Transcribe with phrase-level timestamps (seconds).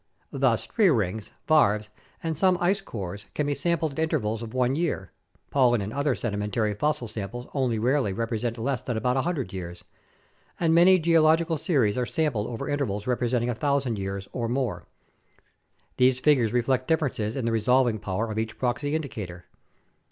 [0.31, 1.89] Thus, tree rings, varves,
[2.23, 5.11] and some ice cores can be sampled at intervals of one year,
[5.51, 9.83] pollen or other sedimentary fossil samples only rarely represent less than about 100 years,
[10.59, 14.87] and many geological series are sampled over intervals representing a thousand years or more.
[15.97, 19.45] These figures reflect differences in the resolving power of each proxy indicator.